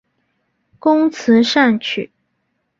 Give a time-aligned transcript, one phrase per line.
[0.79, 2.11] 工词善曲。